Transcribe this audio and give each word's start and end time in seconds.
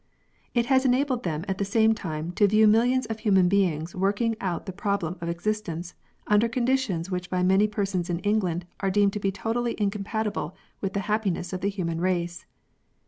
It 0.55 0.65
has 0.65 0.83
enabled 0.83 1.21
them 1.21 1.45
at 1.47 1.59
the 1.59 1.63
same 1.63 1.93
time 1.93 2.31
to 2.31 2.47
view 2.47 2.65
millions 2.67 3.05
of 3.05 3.19
human 3.19 3.47
beings 3.47 3.93
working 3.93 4.35
out 4.41 4.65
the 4.65 4.73
problem 4.73 5.15
of 5.21 5.29
existence 5.29 5.93
under 6.25 6.49
conditions 6.49 7.11
which 7.11 7.29
by 7.29 7.43
many 7.43 7.67
persons 7.67 8.09
in 8.09 8.17
England 8.21 8.65
are 8.79 8.89
deemed 8.89 9.13
to 9.13 9.19
be 9.19 9.31
totally 9.31 9.75
incompatible 9.77 10.55
with 10.81 10.93
the 10.93 11.01
hap 11.01 11.25
piness 11.25 11.53
of 11.53 11.61
the 11.61 11.69
human 11.69 12.01
race. 12.01 12.47